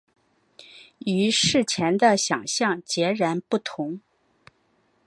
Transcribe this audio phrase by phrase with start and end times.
[1.05, 4.01] 与事前的想像截然不同